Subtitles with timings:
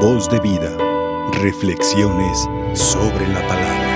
[0.00, 0.76] Voz de vida.
[1.40, 3.86] Reflexiones sobre la palabra.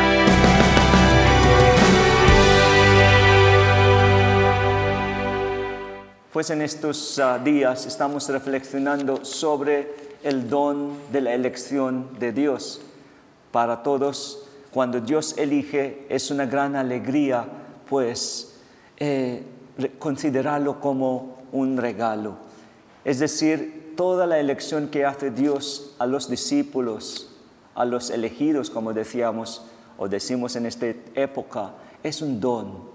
[6.32, 12.80] Pues en estos ah, días estamos reflexionando sobre el don de la elección de Dios.
[13.52, 17.44] Para todos, cuando Dios elige, es una gran alegría,
[17.86, 18.54] pues,
[18.96, 19.42] eh,
[19.98, 22.36] considerarlo como un regalo.
[23.04, 27.28] Es decir, toda la elección que hace Dios a los discípulos,
[27.74, 29.62] a los elegidos, como decíamos
[29.98, 31.72] o decimos en esta época,
[32.02, 32.90] es un don.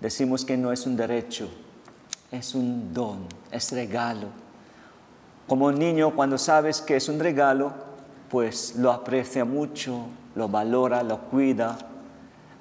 [0.00, 1.48] Decimos que no es un derecho,
[2.30, 4.28] es un don, es regalo.
[5.46, 7.72] Como un niño, cuando sabes que es un regalo,
[8.30, 11.76] pues lo aprecia mucho, lo valora, lo cuida.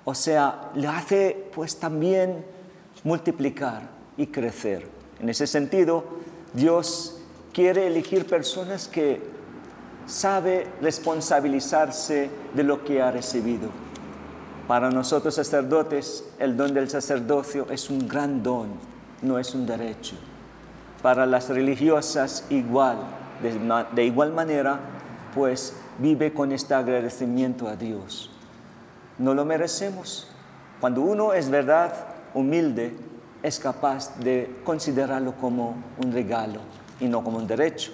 [0.04, 2.44] O sea, le hace pues también
[3.04, 3.84] multiplicar
[4.18, 4.88] y crecer.
[5.20, 6.04] En ese sentido,
[6.54, 7.21] Dios
[7.54, 9.22] quiere elegir personas que
[10.06, 13.70] sabe responsabilizarse de lo que ha recibido.
[14.68, 18.70] Para nosotros sacerdotes, el don del sacerdocio es un gran don,
[19.22, 20.16] no es un derecho.
[21.02, 22.98] Para las religiosas igual,
[23.42, 24.80] de, de igual manera,
[25.36, 28.30] pues vive con este agradecimiento a Dios.
[29.18, 30.28] No lo merecemos.
[30.80, 31.94] Cuando uno es verdad
[32.34, 32.96] humilde,
[33.44, 36.62] es capaz de considerarlo como un regalo
[37.02, 37.92] y no como un derecho.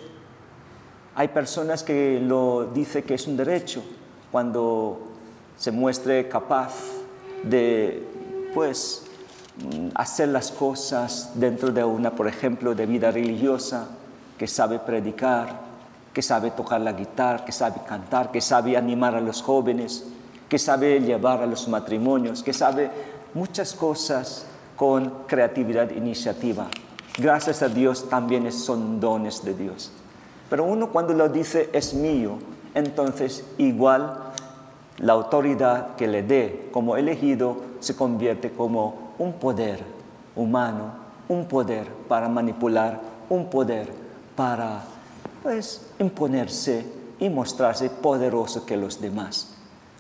[1.16, 3.83] Hay personas que lo dicen que es un derecho
[4.31, 4.99] cuando
[5.58, 6.73] se muestre capaz
[7.44, 8.03] de,
[8.53, 9.03] pues,
[9.95, 13.88] hacer las cosas dentro de una, por ejemplo, de vida religiosa,
[14.38, 15.59] que sabe predicar,
[16.14, 20.03] que sabe tocar la guitarra, que sabe cantar, que sabe animar a los jóvenes,
[20.47, 22.92] que sabe llevar a los matrimonios, que sabe
[23.33, 26.67] muchas cosas con creatividad e iniciativa.
[27.18, 29.92] Gracias a Dios también son dones de Dios.
[30.50, 32.38] Pero uno cuando lo dice es mío,
[32.76, 34.20] entonces igual
[35.00, 39.83] la autoridad que le dé como elegido se convierte como un poder
[40.36, 40.92] humano,
[41.27, 43.92] un poder para manipular, un poder
[44.36, 44.83] para
[45.42, 46.86] pues imponerse
[47.20, 49.57] y mostrarse poderoso que los demás.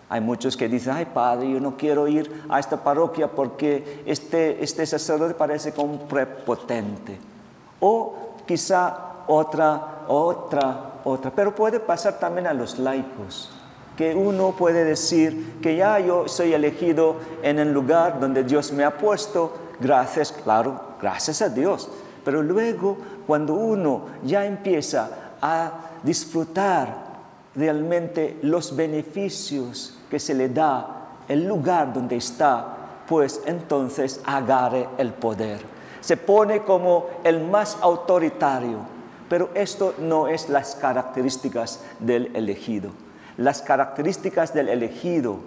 [0.09, 4.63] Hay muchos que dicen, ay padre, yo no quiero ir a esta parroquia porque este,
[4.63, 7.17] este sacerdote parece como prepotente.
[7.81, 11.31] O quizá otra, otra, otra.
[11.31, 13.51] Pero puede pasar también a los laicos,
[13.97, 18.85] que uno puede decir que ya yo soy elegido en el lugar donde Dios me
[18.85, 21.89] ha puesto, gracias, claro, gracias a Dios.
[22.23, 25.09] Pero luego, cuando uno ya empieza
[25.41, 25.71] a
[26.03, 27.07] disfrutar
[27.55, 30.97] realmente los beneficios que se le da
[31.27, 35.59] el lugar donde está, pues entonces agarre el poder.
[36.01, 38.79] Se pone como el más autoritario,
[39.29, 42.91] pero esto no es las características del elegido.
[43.37, 45.37] Las características del elegido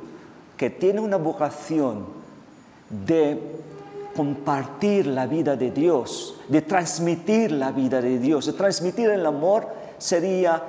[0.57, 2.07] que tiene una vocación
[2.91, 3.41] de
[4.15, 9.69] compartir la vida de Dios, de transmitir la vida de Dios, de transmitir el amor,
[9.99, 10.63] sería,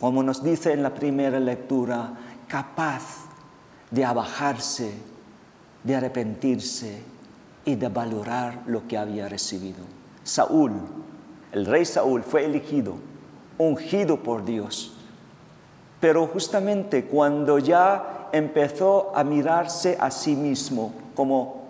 [0.00, 2.12] como nos dice en la primera lectura,
[2.48, 3.27] capaz
[3.90, 4.92] de abajarse,
[5.84, 7.02] de arrepentirse
[7.64, 9.84] y de valorar lo que había recibido.
[10.24, 10.72] Saúl,
[11.52, 12.94] el rey Saúl, fue elegido,
[13.56, 14.94] ungido por Dios.
[16.00, 21.62] Pero justamente cuando ya empezó a mirarse a sí mismo como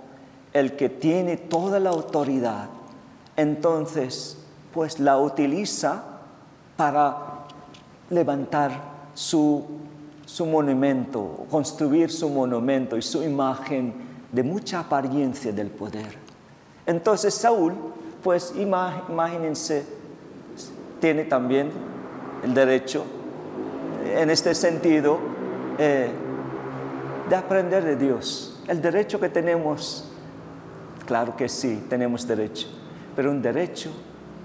[0.52, 2.68] el que tiene toda la autoridad,
[3.36, 4.38] entonces
[4.72, 6.02] pues la utiliza
[6.76, 7.16] para
[8.10, 8.72] levantar
[9.14, 9.64] su
[10.28, 13.94] su monumento, construir su monumento y su imagen
[14.30, 16.18] de mucha apariencia del poder.
[16.84, 17.72] Entonces Saúl,
[18.22, 19.86] pues imagínense,
[21.00, 21.70] tiene también
[22.44, 23.04] el derecho,
[24.04, 25.18] en este sentido,
[25.78, 26.10] eh,
[27.26, 28.62] de aprender de Dios.
[28.68, 30.10] El derecho que tenemos,
[31.06, 32.68] claro que sí, tenemos derecho,
[33.16, 33.90] pero un derecho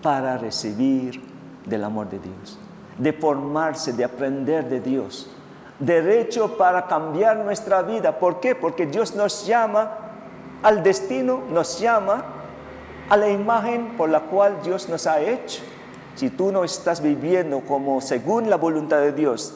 [0.02, 1.22] para recibir
[1.66, 2.58] del amor de Dios,
[2.98, 5.28] de formarse, de aprender de Dios
[5.85, 8.18] derecho para cambiar nuestra vida.
[8.19, 8.56] ¿Por qué?
[8.56, 9.97] Porque Dios nos llama
[10.62, 12.24] al destino, nos llama
[13.09, 15.62] a la imagen por la cual Dios nos ha hecho.
[16.15, 19.53] Si tú no estás viviendo como según la voluntad de Dios,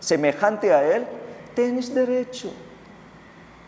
[0.00, 1.06] semejante a Él,
[1.54, 2.52] tienes derecho.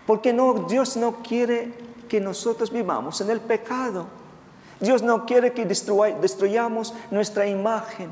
[0.07, 1.73] Porque no, Dios no quiere
[2.09, 4.07] que nosotros vivamos en el pecado.
[4.81, 8.11] Dios no quiere que destruyamos nuestra imagen.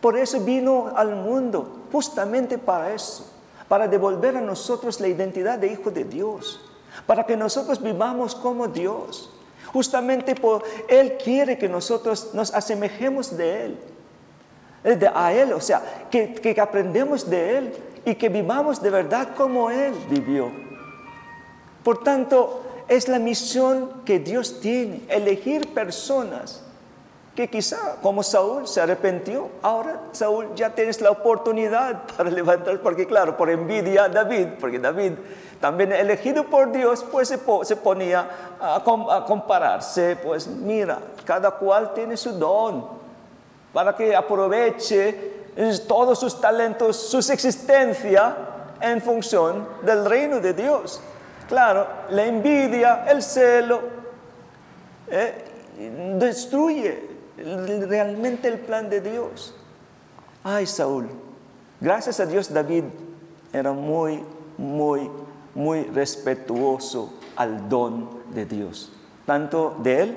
[0.00, 3.26] Por eso vino al mundo, justamente para eso,
[3.68, 6.60] para devolver a nosotros la identidad de hijo de Dios,
[7.06, 9.30] para que nosotros vivamos como Dios.
[9.72, 13.78] Justamente por Él quiere que nosotros nos asemejemos de Él.
[14.82, 17.72] de a Él, o sea, que, que aprendemos de Él
[18.04, 20.50] y que vivamos de verdad como Él vivió.
[21.84, 26.64] Por tanto, es la misión que Dios tiene, elegir personas
[27.40, 33.06] que quizá como Saúl se arrepintió, ahora Saúl ya tienes la oportunidad para levantar, porque
[33.06, 35.12] claro, por envidia a David, porque David
[35.58, 38.28] también elegido por Dios, pues se, ponía
[38.60, 42.86] a, compararse, pues mira, cada cual tiene su don,
[43.72, 45.40] para que aproveche
[45.88, 48.36] todos sus talentos, su existencia
[48.80, 51.00] en función del reino de Dios.
[51.48, 53.80] Claro, la envidia, el celo,
[55.10, 55.44] eh,
[56.18, 57.09] destruye
[57.40, 59.54] realmente el plan de Dios.
[60.44, 61.08] Ay, Saúl,
[61.80, 62.84] gracias a Dios David
[63.52, 64.22] era muy,
[64.58, 65.10] muy,
[65.54, 68.92] muy respetuoso al don de Dios,
[69.26, 70.16] tanto de él,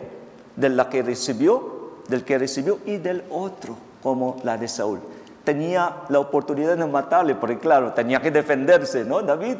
[0.55, 4.99] de la que recibió, del que recibió y del otro, como la de Saúl.
[5.43, 9.21] Tenía la oportunidad de matarle, porque claro, tenía que defenderse, ¿no?
[9.21, 9.57] David,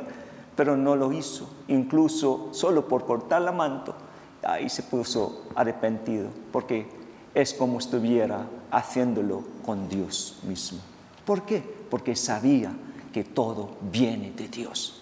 [0.56, 3.96] pero no lo hizo, incluso solo por cortar la manto,
[4.44, 6.88] ahí se puso arrepentido, porque
[7.34, 10.80] es como estuviera haciéndolo con Dios mismo.
[11.26, 11.64] ¿Por qué?
[11.90, 12.74] Porque sabía
[13.12, 15.02] que todo viene de Dios.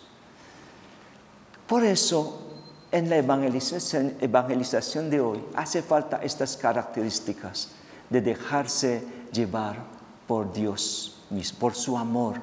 [1.67, 2.39] Por eso,
[2.91, 7.69] en la evangelización, de hoy hace falta estas características
[8.09, 9.77] de dejarse llevar
[10.27, 12.35] por Dios mismo, por su amor,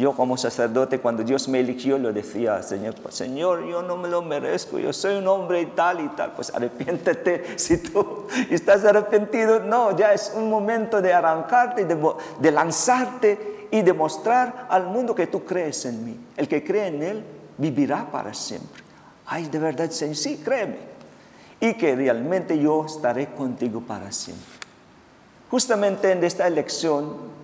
[0.00, 4.22] yo como sacerdote, cuando Dios me eligió, lo decía, Señor, Señor, yo no me lo
[4.22, 6.32] merezco, yo soy un hombre y tal y tal.
[6.32, 9.60] Pues arrepiéntete si tú estás arrepentido.
[9.60, 11.96] No, ya es un momento de arrancarte, de,
[12.40, 16.18] de lanzarte y demostrar al mundo que tú crees en mí.
[16.36, 17.24] El que cree en Él
[17.58, 18.82] vivirá para siempre.
[19.26, 20.78] Ay, de verdad, Señor, sí, créeme.
[21.60, 24.46] Y que realmente yo estaré contigo para siempre.
[25.50, 27.40] Justamente en esta elección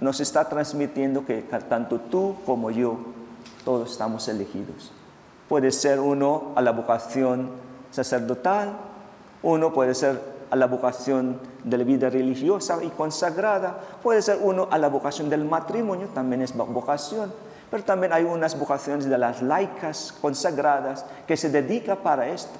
[0.00, 2.98] nos está transmitiendo que tanto tú como yo,
[3.64, 4.92] todos estamos elegidos.
[5.48, 7.50] Puede ser uno a la vocación
[7.90, 8.72] sacerdotal,
[9.42, 10.20] uno puede ser
[10.50, 15.28] a la vocación de la vida religiosa y consagrada, puede ser uno a la vocación
[15.28, 17.32] del matrimonio, también es vocación,
[17.70, 22.58] pero también hay unas vocaciones de las laicas consagradas que se dedican para esto.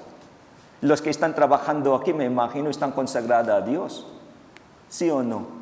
[0.81, 4.07] Los que están trabajando aquí, me imagino, están consagrados a Dios,
[4.89, 5.60] ¿sí o no?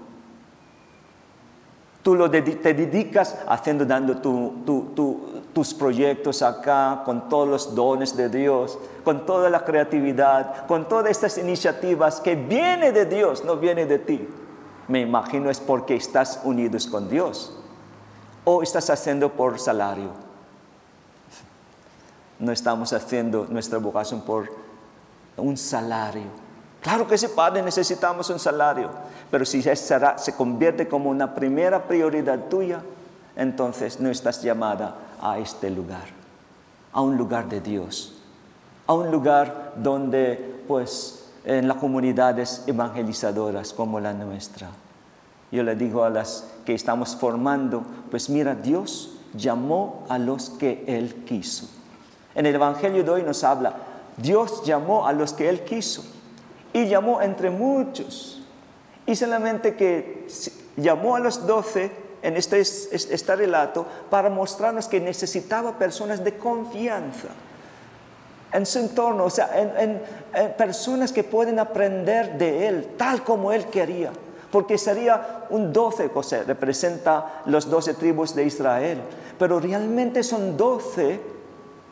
[2.09, 4.17] Tú te dedicas haciendo, dando
[5.53, 11.11] tus proyectos acá, con todos los dones de Dios, con toda la creatividad, con todas
[11.11, 14.27] estas iniciativas que viene de Dios, no viene de ti.
[14.87, 17.55] Me imagino es porque estás unidos con Dios
[18.43, 20.09] o estás haciendo por salario.
[22.39, 24.49] No estamos haciendo nuestra vocación por
[25.37, 26.48] un salario
[26.81, 28.89] Claro que sí, Padre, necesitamos un salario,
[29.29, 32.81] pero si se convierte como una primera prioridad tuya,
[33.35, 36.05] entonces no estás llamada a este lugar,
[36.93, 38.13] a un lugar de Dios,
[38.87, 44.69] a un lugar donde, pues, en las comunidades evangelizadoras como la nuestra.
[45.51, 50.85] Yo le digo a las que estamos formando, pues mira, Dios llamó a los que
[50.87, 51.67] Él quiso.
[52.35, 53.73] En el Evangelio de hoy nos habla,
[54.15, 56.03] Dios llamó a los que Él quiso
[56.73, 58.41] y llamó entre muchos.
[59.05, 60.27] Y solamente que
[60.77, 67.29] llamó a los doce en este, este relato para mostrarnos que necesitaba personas de confianza
[68.51, 70.01] en su entorno, o sea, en,
[70.57, 74.11] personas que pueden aprender de Él tal como Él quería.
[74.51, 78.99] Porque sería un doce, o sea, representa los doce tribus de Israel,
[79.37, 81.19] pero realmente son doce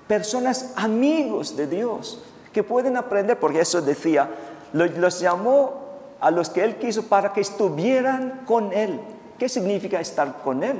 [0.07, 4.27] personas amigos de Dios que pueden aprender, porque eso decía
[4.73, 5.87] los llamó
[6.19, 8.99] a los que Él quiso para que estuvieran con Él.
[9.37, 10.79] ¿Qué significa estar con Él?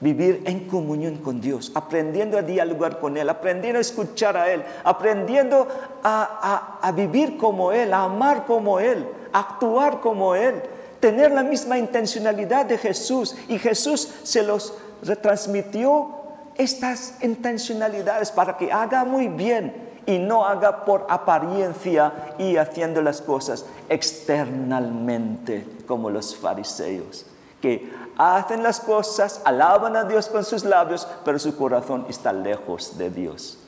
[0.00, 4.62] Vivir en comunión con Dios, aprendiendo a dialogar con Él, aprendiendo a escuchar a Él,
[4.84, 5.66] aprendiendo
[6.02, 10.62] a, vivir como Él, a amar como Él, a actuar como Él,
[11.00, 13.36] tener la misma intencionalidad de Jesús.
[13.48, 16.10] Y Jesús se los retransmitió
[16.56, 23.20] estas intencionalidades para que haga muy bien y no haga por apariencia y haciendo las
[23.20, 27.26] cosas externalmente como los fariseos,
[27.60, 32.96] que hacen las cosas, alaban a Dios con sus labios, pero su corazón está lejos
[32.96, 33.58] de Dios.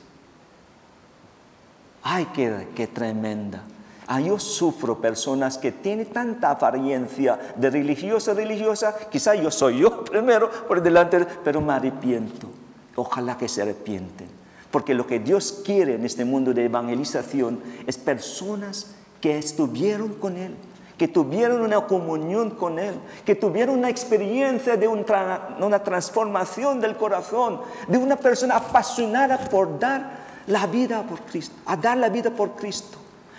[2.01, 3.61] Ay, qué, qué tremenda.
[4.07, 10.03] Ay, yo sufro personas que tienen tanta apariencia de religiosa, religiosa, quizá yo soy yo
[10.05, 12.47] primero por delante, pero me arrepiento.
[12.95, 14.38] Ojalá que se arrepienten
[14.71, 20.37] porque lo que Dios quiere en este mundo de evangelización es personas que estuvieron con
[20.37, 20.55] Él,
[20.97, 22.95] que tuvieron una comunión con Él,
[23.25, 30.19] que tuvieron una experiencia de una transformación del corazón, de una persona apasionada por dar
[30.47, 32.97] la vida por Cristo, a dar la vida por Cristo.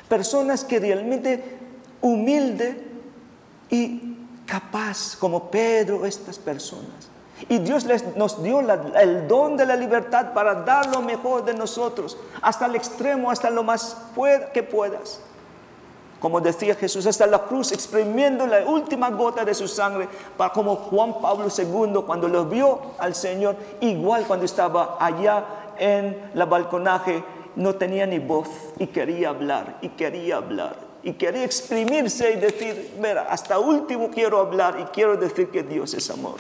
[0.09, 1.59] Personas que realmente
[2.01, 2.89] humilde
[3.69, 7.10] y capaz, como Pedro, estas personas.
[7.49, 11.55] Y Dios les, nos dio el don de la libertad para dar lo mejor de
[11.55, 13.97] nosotros, hasta el extremo, hasta lo más
[14.53, 15.21] que puedas
[16.21, 20.07] como decía Jesús, hasta la cruz, exprimiendo la última gota de su sangre,
[20.37, 25.45] para como Juan Pablo II cuando lo vio al Señor, igual cuando estaba allá
[25.79, 27.25] en la balconaje,
[27.57, 32.97] no tenía ni voz y quería hablar, y quería hablar, y quería exprimirse y decir,
[33.01, 36.37] mira, hasta último quiero hablar y quiero decir que Dios es amor.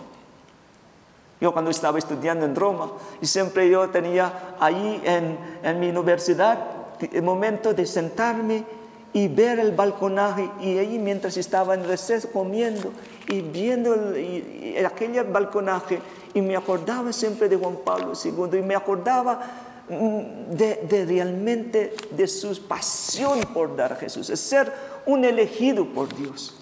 [1.40, 6.80] Yo cuando estaba estudiando en Roma, y siempre yo tenía allí en, en mi universidad
[7.00, 8.64] el momento de sentarme
[9.12, 12.92] y ver el balconaje y ahí mientras estaba en receso comiendo
[13.28, 16.00] y viendo el, aquel balconaje
[16.32, 19.40] y me acordaba siempre de Juan Pablo II y me acordaba
[19.88, 24.72] mm, de, realmente de su pasión por dar a Jesús, es ser
[25.06, 26.56] un elegido por Dios.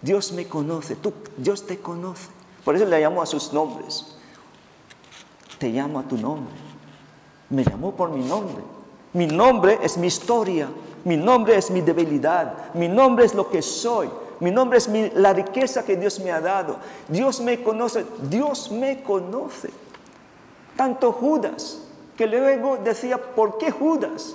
[0.00, 2.28] Dios me conoce, tú, Dios te conoce.
[2.64, 4.16] Por eso le llamo a sus nombres.
[5.58, 6.54] Te llamo a tu nombre.
[7.50, 8.62] Me llamó por mi nombre.
[9.12, 10.68] Mi nombre es mi historia.
[11.04, 12.72] Mi nombre es mi debilidad.
[12.74, 14.08] Mi nombre es lo que soy.
[14.40, 16.76] Mi nombre es la riqueza que Dios me ha dado.
[17.08, 18.04] Dios me conoce.
[18.28, 19.70] Dios me conoce.
[20.76, 21.82] Tanto Judas,
[22.16, 24.34] que luego decía, ¿por qué Judas?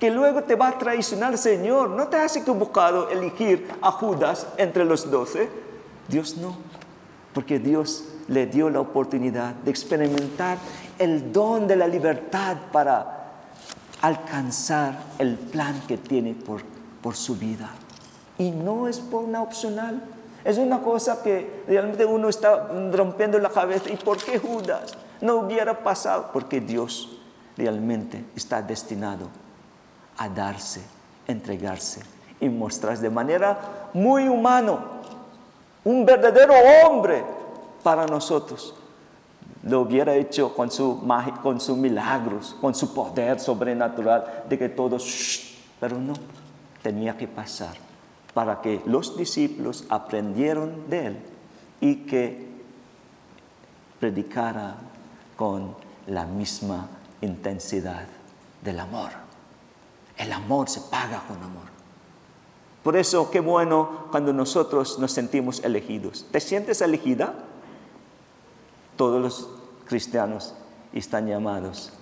[0.00, 1.90] Que luego te va a traicionar el Señor.
[1.90, 5.48] ¿No te has equivocado elegir a Judas entre los doce?
[6.08, 6.56] Dios no.
[7.32, 10.58] Porque Dios le dio la oportunidad de experimentar
[10.98, 13.22] el don de la libertad para
[14.02, 16.62] alcanzar el plan que tiene por,
[17.00, 17.70] por su vida.
[18.38, 20.02] Y no es por una opcional,
[20.44, 23.90] es una cosa que realmente uno está rompiendo la cabeza.
[23.90, 26.30] ¿Y por qué Judas no hubiera pasado?
[26.32, 27.20] Porque Dios
[27.56, 29.28] realmente está destinado
[30.16, 30.82] a darse,
[31.26, 32.00] entregarse
[32.40, 35.01] y mostrar de manera muy humano
[35.84, 37.24] un verdadero hombre
[37.82, 38.74] para nosotros
[39.64, 41.06] lo hubiera hecho con su
[41.42, 46.14] con sus milagros, con su poder sobrenatural, de que todos, pero no,
[46.82, 47.74] tenía que pasar
[48.34, 51.16] para que los discípulos aprendieron de él
[51.80, 52.50] y que
[54.00, 54.76] predicara
[55.36, 56.88] con la misma
[57.20, 58.06] intensidad
[58.62, 59.10] del amor.
[60.16, 61.71] El amor se paga con amor.
[62.82, 66.26] Por eso, qué bueno cuando nosotros nos sentimos elegidos.
[66.30, 67.34] ¿Te sientes elegida?
[68.96, 69.48] Todos los
[69.86, 70.54] cristianos
[70.92, 71.92] están llamados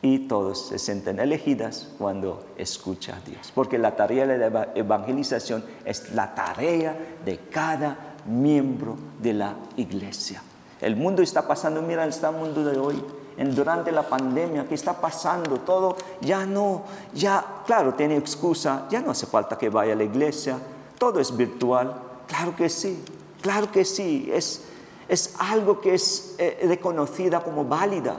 [0.00, 3.50] y todos se sienten elegidas cuando escucha a Dios.
[3.54, 10.42] Porque la tarea de la evangelización es la tarea de cada miembro de la iglesia.
[10.80, 13.02] El mundo está pasando, mira, el mundo de hoy,
[13.36, 15.58] durante la pandemia, ¿qué está pasando?
[15.60, 20.04] Todo ya no, ya, claro, tiene excusa, ya no hace falta que vaya a la
[20.04, 20.58] iglesia,
[20.98, 21.94] todo es virtual.
[22.28, 23.02] Claro que sí,
[23.42, 24.62] claro que sí, es,
[25.08, 28.16] es algo que es eh, reconocida como válida,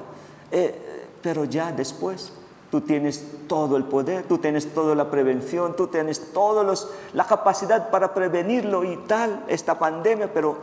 [0.52, 2.34] eh, pero ya después
[2.70, 6.74] tú tienes todo el poder, tú tienes toda la prevención, tú tienes toda
[7.14, 10.58] la capacidad para prevenirlo y tal, esta pandemia, pero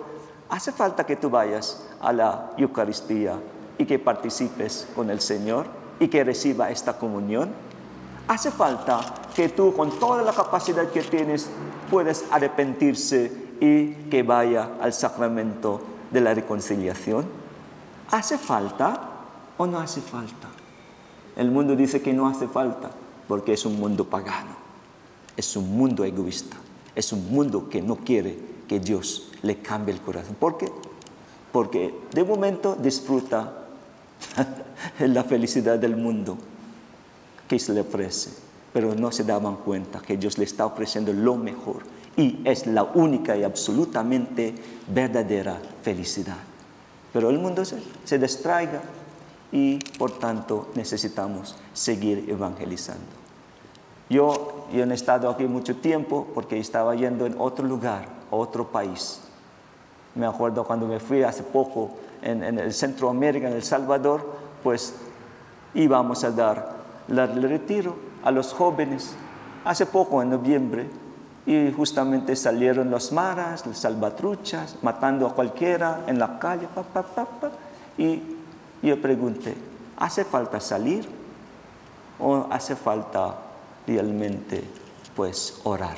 [0.50, 3.38] hace falta que tú vayas a la Eucaristía
[3.78, 5.66] y que participes con el Señor
[5.98, 7.50] y que reciba esta comunión.
[8.28, 9.00] Hace falta
[9.34, 11.48] que tú con toda la capacidad que tienes
[11.90, 17.24] puedas arrepentirse y que vaya al sacramento de la reconciliación?
[18.10, 19.08] ¿Hace falta
[19.56, 20.48] o no hace falta?
[21.36, 22.90] El mundo dice que no hace falta
[23.28, 24.50] porque es un mundo pagano,
[25.36, 26.56] es un mundo egoísta,
[26.94, 28.36] es un mundo que no quiere
[28.68, 30.34] que Dios le cambie el corazón.
[30.38, 30.70] ¿Por qué?
[31.52, 33.61] Porque de momento disfruta
[35.00, 36.36] la felicidad del mundo
[37.48, 38.30] que se le ofrece,
[38.72, 41.82] pero no se daban cuenta que Dios le está ofreciendo lo mejor
[42.16, 44.54] y es la única y absolutamente
[44.88, 46.36] verdadera felicidad.
[47.12, 48.80] Pero el mundo se, se distraiga
[49.50, 53.04] y por tanto necesitamos seguir evangelizando.
[54.08, 58.68] Yo, yo he estado aquí mucho tiempo porque estaba yendo en otro lugar, a otro
[58.68, 59.20] país.
[60.14, 64.24] Me acuerdo cuando me fui hace poco en, en el Centroamérica, en El Salvador,
[64.62, 64.94] pues
[65.74, 66.72] íbamos a dar
[67.08, 69.14] el retiro a los jóvenes.
[69.64, 70.88] Hace poco, en noviembre,
[71.46, 76.68] y justamente salieron los maras, los salvatruchas, matando a cualquiera en la calle,
[77.98, 78.22] y
[78.82, 79.54] yo pregunté,
[79.96, 81.08] ¿hace falta salir
[82.18, 83.36] o hace falta
[83.86, 84.64] realmente
[85.14, 85.96] pues orar?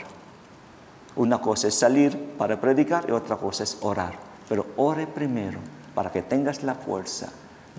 [1.17, 4.15] Una cosa es salir para predicar y otra cosa es orar.
[4.49, 5.59] Pero ore primero
[5.95, 7.31] para que tengas la fuerza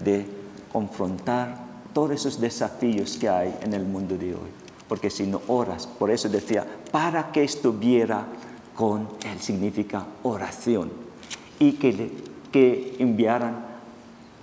[0.03, 0.25] de
[0.71, 1.57] confrontar
[1.93, 4.51] todos esos desafíos que hay en el mundo de hoy.
[4.87, 8.25] Porque si no oras, por eso decía, para que estuviera
[8.75, 10.91] con él significa oración.
[11.57, 12.11] Y que,
[12.51, 13.65] que enviaran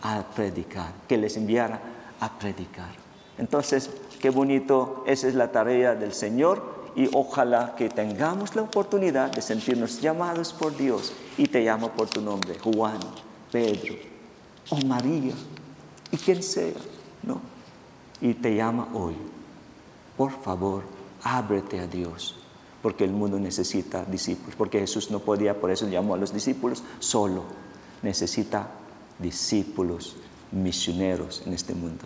[0.02, 1.80] a predicar, que les enviara
[2.20, 2.90] a predicar.
[3.38, 9.30] Entonces, qué bonito, esa es la tarea del Señor y ojalá que tengamos la oportunidad
[9.30, 12.98] de sentirnos llamados por Dios y te llamo por tu nombre, Juan,
[13.52, 13.94] Pedro
[14.71, 15.35] o María
[16.11, 16.73] y quien sea,
[17.23, 17.40] ¿no?
[18.21, 19.14] Y te llama hoy.
[20.16, 20.82] Por favor,
[21.23, 22.37] ábrete a Dios,
[22.80, 26.82] porque el mundo necesita discípulos, porque Jesús no podía, por eso llamó a los discípulos
[26.99, 27.44] solo,
[28.02, 28.68] necesita
[29.18, 30.16] discípulos
[30.50, 32.04] misioneros en este mundo.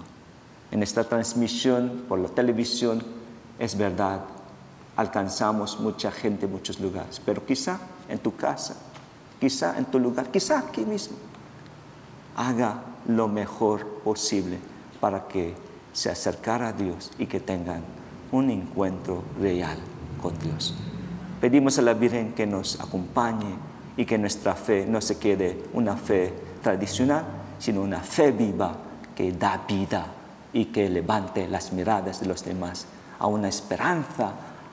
[0.70, 3.02] En esta transmisión por la televisión
[3.58, 4.24] es verdad,
[4.96, 8.76] alcanzamos mucha gente en muchos lugares, pero quizá en tu casa,
[9.40, 11.16] quizá en tu lugar, quizá aquí mismo,
[12.36, 14.58] haga lo mejor posible
[15.00, 15.54] para que
[15.92, 17.82] se acercara a Dios y que tengan
[18.32, 19.78] un encuentro real
[20.22, 20.74] con Dios.
[21.40, 23.54] Pedimos a la Virgen que nos acompañe
[23.96, 27.24] y que nuestra fe no se quede una fe tradicional,
[27.58, 28.76] sino una fe viva
[29.14, 30.06] que da vida
[30.52, 32.86] y que levante las miradas de los demás
[33.18, 34.32] a una esperanza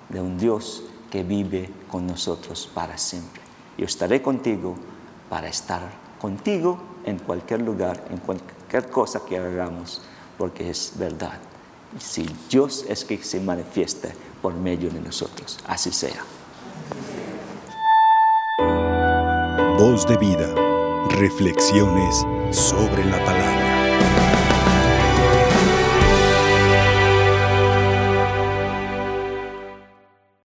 [0.09, 3.41] de un Dios que vive con nosotros para siempre.
[3.77, 4.75] Yo estaré contigo
[5.29, 5.81] para estar
[6.19, 10.01] contigo en cualquier lugar, en cualquier cosa que hagamos,
[10.37, 11.39] porque es verdad.
[11.99, 16.23] Si Dios es que se manifieste por medio de nosotros, así sea.
[19.77, 20.53] Voz de vida.
[21.09, 23.62] Reflexiones sobre la palabra.